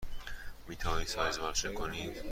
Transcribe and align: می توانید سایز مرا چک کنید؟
می 0.67 0.75
توانید 0.75 1.07
سایز 1.07 1.39
مرا 1.39 1.51
چک 1.51 1.73
کنید؟ 1.73 2.13